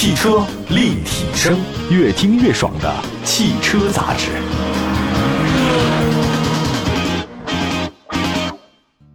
[0.00, 1.58] 汽车立体声，
[1.90, 4.30] 越听越爽的汽车杂志。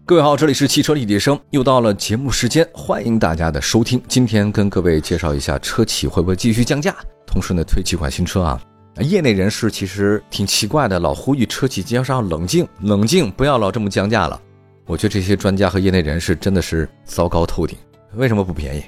[0.05, 4.04] 各位好，这里是汽车立体声，又到了节目时间，欢迎大家的收听。
[4.09, 6.93] 今天跟各位介绍一下车企会不会继续降价，
[7.25, 8.61] 同时呢推几款新车啊。
[9.00, 14.38] 业内人士其实挺奇怪的，老呼吁车企经销商冷静冷静，不要老这么降价了。
[14.86, 17.77] 我觉得这些专家和业内人士真的是糟糕透顶。
[18.16, 18.84] 为什么不便宜？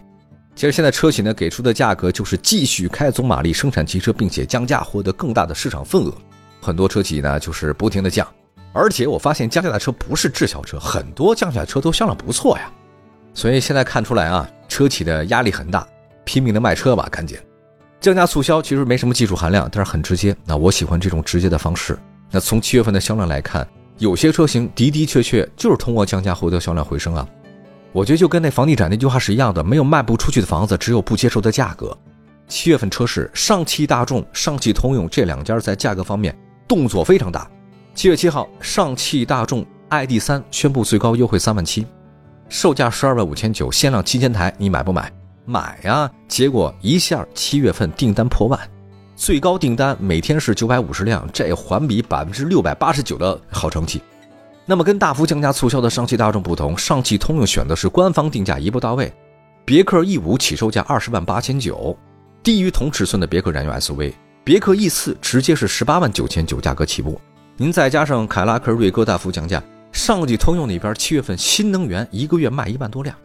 [0.55, 6.13] 其实现在车企呢给出的价格就是继续开总马力生产汽车，并且降价获得更大的市场份额。
[6.61, 8.25] 很多车企呢就是不停的降，
[8.71, 12.71] 而且我发现降价的车不是滞销车，很多降价车都销量不错呀。
[13.33, 15.85] 所以现在看出来啊，车企的压力很大，
[16.23, 17.37] 拼命的卖车吧，赶紧
[17.99, 18.61] 降价促销。
[18.61, 20.33] 其实没什么技术含量，但是很直接。
[20.45, 21.97] 那我喜欢这种直接的方式。
[22.31, 23.67] 那从七月份的销量来看，
[23.97, 27.27] 有些车型的的确确就是通过降价获得销量回升啊。
[27.95, 31.97] 我觉得就跟那房地产那句话是一样的，没有卖不出去的房子，只有不接受的价格。
[32.45, 36.37] 七月份车市，上汽大众、上汽通用这两家在价格方面
[36.67, 37.49] 动作非常大。
[37.93, 41.87] 七月七号，上汽大众 ID 三宣布最高优惠三万七，
[42.49, 45.09] 售价十二万五千九，限量七千台，你买不买？
[45.45, 46.11] 买呀！
[46.27, 48.59] 结果一下七月份订单破万，
[49.15, 54.01] 最高订单每天是九百五十辆，这环比百分之六百八十九的好成绩。
[54.65, 59.13] 那么跟大幅降价促销的上汽大众不同，上汽通用选的是官方定价一步到位。
[59.63, 61.95] 别克 E 五起售价二十万八千九，
[62.41, 64.13] 低于同尺寸的别克燃油 SUV。
[64.43, 67.19] 别克 E 四直接是十八万九千九价格起步。
[67.57, 73.15] 您再加上凯拉克瑞歌大幅降价，上汽通用那边七月份新能源一个月卖一万多辆。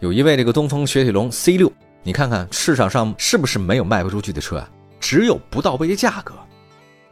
[0.00, 4.68] 有一位这个东风雪铁龙 C 六，你看看市场上是不是没有卖不出去的车啊？
[5.00, 6.34] 只有不到位的价格。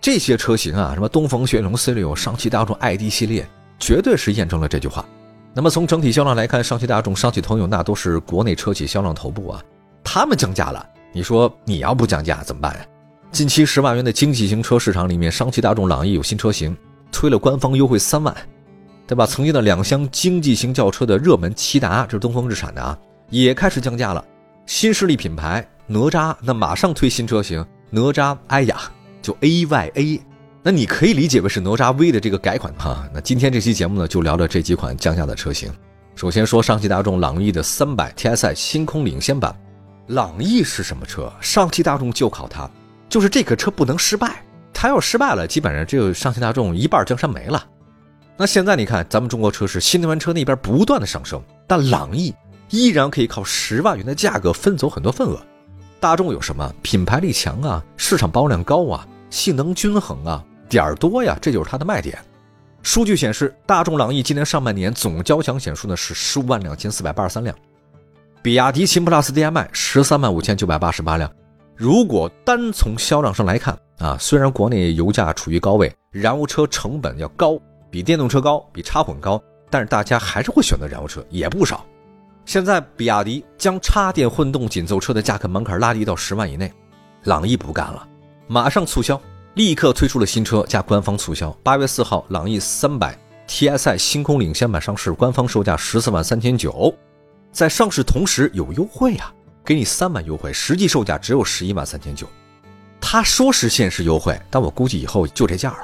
[0.01, 3.49] 这些车型啊，什么东风雪铁龙 C 六、上汽大众 ID 系列。
[3.81, 5.05] 绝对是验证了这句话。
[5.53, 9.61] 那么从整体销量来看，上汽大众、上汽通用那都是国内车企销量头部啊。
[10.05, 12.87] 他们降价了，你说你要不降价怎么办呀？
[13.33, 16.77] 近期十万元的经济型车市场里面，上汽大众朗逸有新车型
[17.11, 18.35] 推了官方优惠三万，
[19.07, 19.27] 对吧？
[19.27, 22.97] 曾经的两厢经济型轿车的热门骐达，这是东风日产的啊，
[23.29, 24.25] 也开始降价了。
[24.67, 28.81] 新势力品牌哪吒那马上推新车型哪吒埃雅，
[29.21, 30.21] 就 A Y A。
[30.63, 33.09] 那你可以理解为是哪吒 V 的这个改款哈。
[33.15, 35.73] 那今天这期节目呢，就聊聊这几款降价的车型。
[36.15, 39.55] 首先说上汽大众朗逸的三百 TSI 星空领先版。
[40.09, 41.33] 朗逸是什么车？
[41.41, 42.69] 上汽大众就靠它，
[43.09, 44.45] 就是这个车不能失败。
[44.75, 47.67] 它要失败了，基本上只有上汽大众一半江山没了。
[48.37, 52.35] 那现在你看，咱们中国车市新能源车那边不断的上升，但朗逸
[52.69, 55.41] 依然可以靠十万元的价格分走很多份额。
[56.01, 56.71] 大众有什么？
[56.83, 60.45] 品牌力强啊，市场保有量高啊，性能均衡啊。
[60.71, 62.19] 点儿多呀，这就是它的卖点。
[62.83, 67.55] 数据显示，大众朗逸今年上半年总交强险数呢是十五万两千四百八十三辆，
[68.41, 71.31] 比亚迪秦 PLUS DM-i 十三万五千九百八十八辆。
[71.77, 77.59] 如果单从销量上来看啊，虽然国内油价处于高位，燃油车成本要高，
[77.91, 81.85] 比电动车高，比插混高，但是大家还是会选择燃油车，也不少。
[82.47, 86.73] 现在比亚迪将插电混动紧凑车的价格门槛拉低到十万以内，
[87.25, 88.09] 朗逸不干了，
[88.47, 89.21] 马上促销。
[89.55, 91.51] 立刻推出了新车加官方促销。
[91.63, 93.19] 八月四号，朗逸三百
[93.49, 96.95] TSI 星空领先版上市，官方售价十四万三千九，
[97.53, 99.33] 在上市同时有优惠啊，
[99.65, 102.29] 给你三万优惠，实际售价只有十一万三千九。
[103.01, 105.79] 他说是限时优惠，但我估计以后就这价了。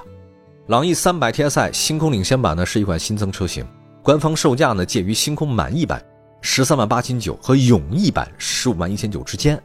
[0.68, 3.66] 朗逸三百 TSI 星空领先版呢是一款新增车型，
[4.00, 6.00] 官方售价呢介于星空满意版
[6.40, 9.60] 十三万八千九和永逸版十五万一千九之间。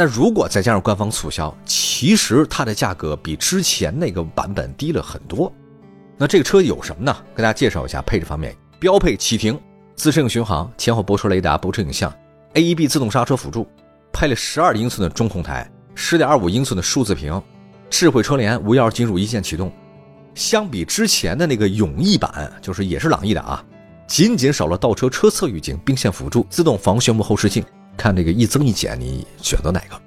[0.00, 5.52] 那如果再加上官方促销，其实它的价格比之前那个版本低了很多。
[6.16, 7.14] 那这个车有什么呢？
[7.36, 9.60] 给大家介绍一下配置方面：标配启停、
[9.96, 12.10] 自适应巡航、前后泊车雷达、泊车影像、
[12.54, 13.68] AEB 自动刹车辅助，
[14.10, 17.38] 配了十二英寸的中控台、十点二五英寸的数字屏、
[17.90, 19.70] 智慧车联、无钥匙进入、一键启动。
[20.34, 23.62] 相比之前的那个永逸版，就是也是朗逸的啊，
[24.06, 27.62] 仅仅少了倒车车侧预警、并线辅助、自动防眩目后视镜。
[28.00, 30.00] 看这个一增一减，你选择哪个？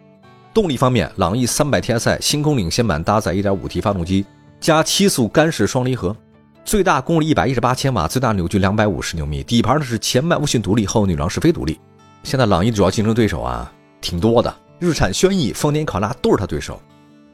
[0.51, 4.25] 动力方面，朗逸三百 TSI 星空领先版搭载 1.5T 发动机
[4.59, 6.15] 加七速干式双离合，
[6.65, 9.43] 最大功率一百一十八千瓦，最大扭矩两百五十牛米。
[9.43, 11.79] 底盘呢是前麦弗逊独立，后女郎是非独立。
[12.23, 16.81] 现在朗逸主要竞争对手啊挺多的，日产轩逸、丰田考拉都是他对手。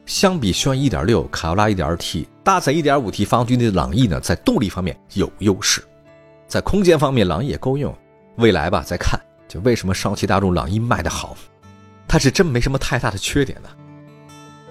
[0.04, 5.82] 相比轩逸1.6、卡罗拉 1.2T，搭载 1.5T 发动机的朗逸呢，在动力方面有优势，
[6.46, 7.96] 在空间方面朗逸也够用。
[8.36, 9.20] 未来吧，再看。
[9.50, 11.36] 就为什么上汽大众朗逸卖得好，
[12.06, 13.68] 它是真没什么太大的缺点呢。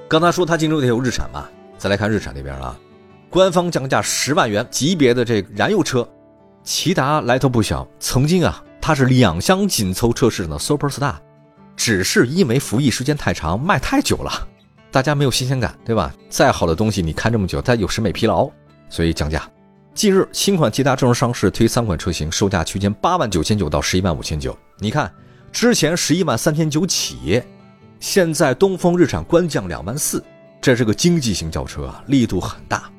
[0.08, 2.80] 刚才说它竞争对手日产嘛，再来看日产那边啊，
[3.30, 6.08] 官方降价十万元级别的这燃油车，
[6.64, 11.16] 骐达来头不小，曾经啊它是两厢紧凑车市场的 super star，
[11.76, 14.48] 只是因为服役时间太长，卖太久了，
[14.92, 16.14] 大家没有新鲜感，对吧？
[16.30, 18.50] 再好的东西你看这么久，它有审美疲劳，
[18.90, 19.44] 所以降价。
[19.94, 24.58] 近日，新款骐达正式上市，推三款车型，售价区间八万九千九到十一万五千九。
[24.82, 25.14] 你看，
[25.52, 27.44] 之前十一万三千九起，
[28.00, 30.24] 现在东风日产官降两万四，
[30.62, 32.90] 这是个经济型轿车啊，力度很大。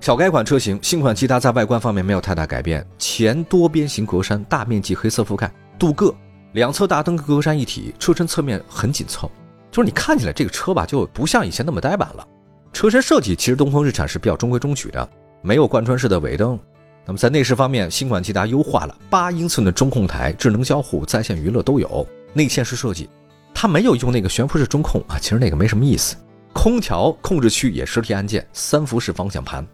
[0.00, 6.12] 小改款车型，新款骐达在外观方面没有太大改变，前多边形格栅，大面积黑色覆盖，镀铬。
[6.52, 9.30] 两侧大灯格栅一体，车身侧面很紧凑，
[9.70, 12.26] 就是你看起来这个车吧，就不像以前那么呆板了。
[12.72, 15.08] 车身设计其实东风日产是比较中规中矩的，
[15.42, 16.58] 没有贯穿式的尾灯。
[17.06, 22.06] 那么在内饰方面，新款骐达优化了八英寸的中控台，智能交互、在线娱乐都有。
[22.32, 23.08] 内嵌式设计，
[23.52, 26.16] 它没有用那个悬浮式中控啊，其实那个没什么意思。
[26.52, 29.66] 空调控制区也实体按键，三辐式方向盘，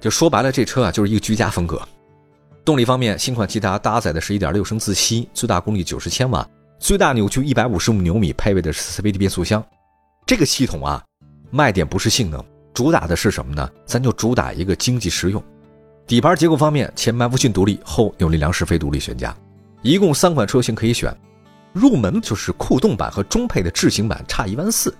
[0.00, 1.80] 就说白了，这车啊就是一个居家风格。
[2.64, 6.48] 动力方面，新款骐达搭载的是一点六升自吸，最大功率九十千瓦，
[6.78, 9.64] 最大扭矩一百五十牛米，配备的是 CVT 变速箱。
[10.24, 11.04] 这个系统啊，
[11.50, 12.42] 卖点不是性能，
[12.72, 13.68] 主打的是什么呢？
[13.84, 15.42] 咱就主打一个经济实用。
[16.06, 19.34] 底盘结构方面，前麦弗逊独立，后扭力梁式非独立悬架，
[19.82, 21.14] 一共三款车型可以选。
[21.72, 24.94] 入门就是酷动版和中配的智行版，差一万四。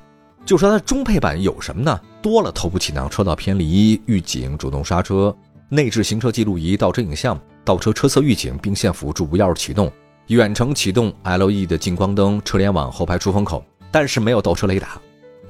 [0.46, 2.00] 就说它中配版有什么呢？
[2.22, 5.36] 多了头部气囊、车道偏离预警、主动刹车、
[5.68, 7.38] 内置行车记录仪、倒车影像。
[7.64, 9.92] 倒车车侧预警、并线辅助、无钥匙启动、
[10.26, 15.00] 远程启动、LED 的近光灯、车联网、后排出风口，但是没有倒车雷达。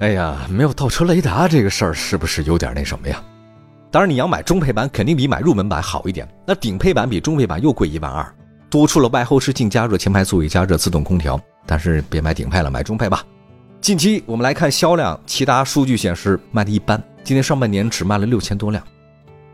[0.01, 3.23] 哎呀，没有倒车雷达这个事儿是不是有点那什么呀？
[3.93, 6.27] 当然，你要买中配版肯定比买入门版好一点。
[6.47, 8.27] 那顶配版比中配版又贵一万二，
[8.71, 11.39] 多出了外后视镜加热、前排座椅加热、自动空调。
[11.67, 13.23] 但是别买顶配了，买中配吧。
[13.83, 18.83] 近期我们来看销量，骐达数据显示卖的一般，今年上半年只卖了六千多辆。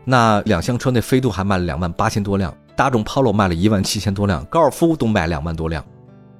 [0.05, 5.83] 那两厢车内飞度还卖了两万八千多辆，大众 Polo 卖了一万七千多辆，高尔夫都卖两万多辆。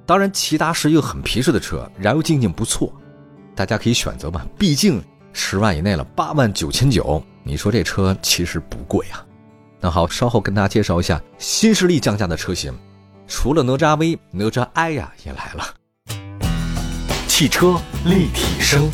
[0.06, 2.90] 当然，骐达是一个很皮实的车，燃油经济不错，
[3.54, 4.46] 大家可以选择吧。
[4.58, 5.02] 毕竟
[5.32, 9.24] 十万以内了，八万九千九，你说这车其实不贵啊。
[9.80, 12.72] 那好，稍后跟大家介绍一下新势力降价的车型，
[13.26, 15.64] 除了哪吒 V，哪吒 i 呀也来了。
[17.26, 18.90] 汽车立体声。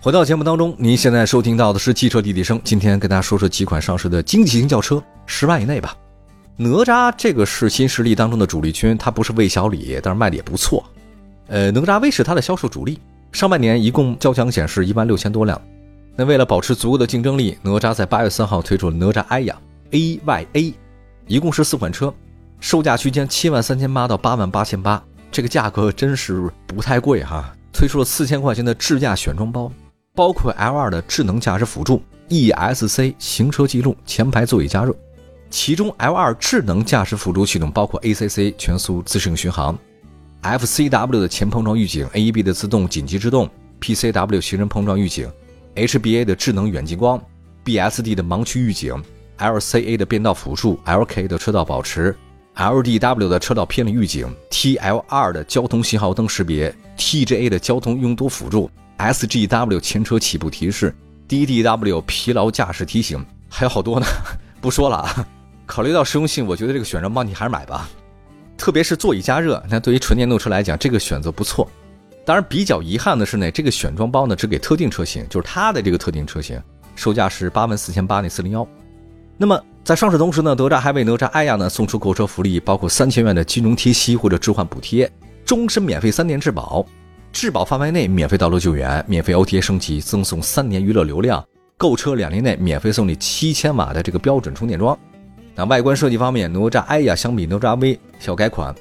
[0.00, 2.60] 回到节目当中，您现在收听到的是汽车立体声。
[2.64, 5.96] 今天跟大家说说几款上市的经济型轿车，十万以内吧。
[6.56, 10.84] 哪吒这个是新势力当中的主力军，它不是魏小李，但是卖的也不错。
[11.46, 12.98] 呃，哪吒 V 是它的销售主力，
[13.34, 15.60] 上半年一共交强险是一万六千多辆。
[16.14, 19.58] 那为了保持足够的竞争力，哪吒在八月三号推出了哪吒 i 呀
[19.90, 20.74] A Y A，
[21.26, 22.14] 一共是四款车，
[22.60, 25.02] 售价区间七万三千八到八万八千八，
[25.32, 27.52] 这个价格真是不太贵哈。
[27.72, 29.70] 推出了四千块钱的智驾选装包。
[30.14, 34.94] 包括 L2 的智能驾驶辅助、ESC 行车记录、前排座椅加热，
[35.50, 39.76] 其中 L2 智能驾驶辅助系统包括 ACC 全速自适应巡航、
[40.44, 43.48] FCW 的前碰撞预警、AEB 的自动紧急制动、
[43.80, 45.26] PCW 行人碰撞预警、
[45.74, 47.18] HBA 的智能远近光、
[47.64, 48.94] BSD 的盲区预警、
[49.38, 52.14] LCA 的变道辅助、，LKA 的车道保持、
[52.56, 58.70] LDW 的车道偏离预警、，TLR 的交通信号灯识别、TJA 的交通拥堵辅助。
[58.98, 60.94] SGW 前车起步提示
[61.26, 64.06] ，DDW 疲劳驾驶提醒，还有好多呢，
[64.60, 65.26] 不说了啊。
[65.64, 67.88] 考虑到实用性，我觉得这个选装包你还是买吧，
[68.56, 69.62] 特别是座椅加热。
[69.68, 71.68] 那对于纯电动车来讲，这个选择不错。
[72.24, 76.58] 当然，比较遗憾的是呢，这个选装包呢只给特定车型，就是它的这个特定车型，
[76.96, 78.66] 售价是八万四千八那四零幺。
[79.36, 85.10] 那么在上市同时呢，哪吒还为哪吒爱呀呢送出购车福利，包括三千元的金融贴息或者置换补贴，
[85.44, 86.86] 终身免费三年质保。
[87.30, 91.44] 质保范围内免费道路救援，免费 OTA 升级，赠送三年娱乐流量，
[91.76, 94.96] 购车两年内免费送你七千瓦的这个标准充电桩。
[95.54, 98.74] 那外观设计方面，哪吒 i 呀相比哪吒 V 小改款，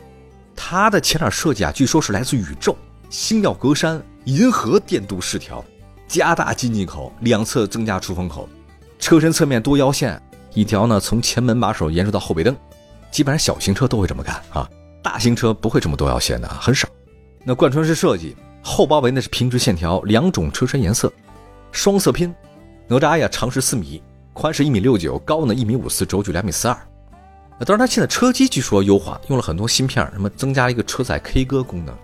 [0.55, 2.75] 它的前脸设计啊，据说是来自宇宙，
[3.09, 5.63] 星耀格栅，银河电镀饰条，
[6.07, 8.49] 加大进气口，两侧增加出风口，
[8.97, 10.19] 车身侧面多腰线，
[10.53, 12.55] 一条呢从前门把手延伸到后背灯，
[13.11, 14.67] 基本上小型车都会这么干啊，
[15.03, 16.87] 大型车不会这么多腰线的，很少。
[17.43, 21.11] 那贯穿式设计，后包围呢是平直线条，两种车身颜色，
[21.71, 22.33] 双色拼。
[22.87, 24.01] 哪吒呀，长是四米，
[24.33, 26.75] 宽是一米六九，高呢一米五四，轴距两米四二。
[27.59, 31.95] 当然，它现在车机据说优化，用了很多芯片，什么增加了一个车载 K 歌功能，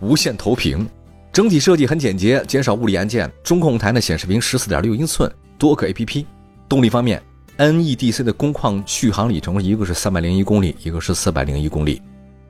[0.00, 0.88] 无线投屏，
[1.32, 3.30] 整体设计很简洁，减少物理按键。
[3.42, 6.24] 中控台呢显示屏十四点六英寸，多个 APP。
[6.68, 7.22] 动力方面
[7.58, 12.00] ，NEDC 的工况续航里程一个是三百零一公里，一个是四百零一公里。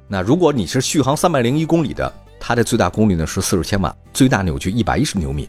[0.06, 5.48] 那如果你是续航三百零一公里的，它的最大功率呢是四十千瓦，最大扭矩一百一十牛米。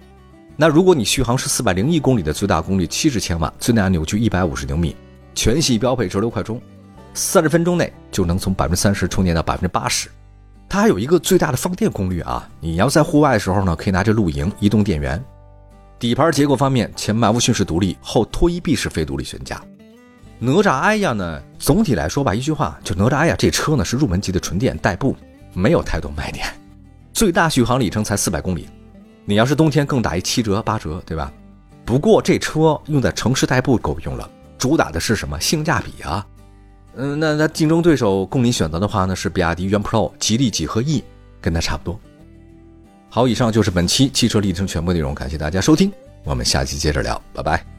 [0.56, 4.96] 那如果你续航是四百零一公里的，最大功率七十千瓦，最大扭矩一百五十牛米，
[5.34, 6.62] 全系标配直流快充，
[7.14, 10.10] 三十分钟内就能从百分之三十充电到百分之八十。
[10.70, 12.50] 它还有一个最大的放电功率啊！
[12.60, 15.24] 你要在户外的时候呢，可以拿着露营移动电源。
[16.00, 19.62] 底盘结构方面，前麦弗逊是独立，后拖衣臂是非独立悬架。
[20.40, 21.42] 哪吒 i 呀呢？
[21.58, 25.16] 总体来说吧，一句话，就哪吒 i 呀这车呢是入门级的纯电代步，
[25.54, 26.46] 没有太多卖点，
[27.12, 28.68] 最大续航里程才四百公里。
[29.26, 31.32] 你要是冬天更打一七折八折，对吧？
[31.86, 36.26] 不过这车用在城市代步够用了，主打的是什么性价比啊？
[36.96, 41.04] 嗯，那那竞争对手供你选择的话呢，是比亚迪元 Pro、吉利几何 E，
[41.42, 42.00] 跟它差不多。
[43.10, 45.92] 好，以上就是本期汽车历程全部内容，感谢大家收听，
[46.24, 47.73] 我们下期接着聊，拜拜。